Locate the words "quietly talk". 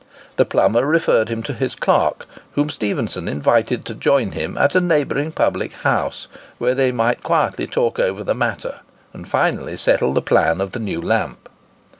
7.21-7.99